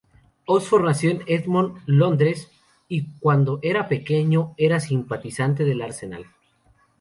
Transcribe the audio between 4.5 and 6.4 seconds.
era simpatizante del Arsenal.